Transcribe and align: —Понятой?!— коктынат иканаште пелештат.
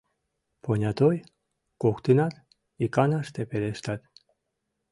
—Понятой?!— 0.65 1.17
коктынат 1.81 2.33
иканаште 2.83 3.41
пелештат. 3.49 4.01